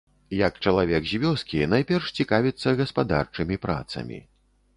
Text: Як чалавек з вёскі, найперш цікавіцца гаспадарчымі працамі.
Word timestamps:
Як 0.47 0.55
чалавек 0.69 1.03
з 1.11 1.19
вёскі, 1.23 1.61
найперш 1.73 2.09
цікавіцца 2.21 2.75
гаспадарчымі 2.81 3.55
працамі. 3.69 4.19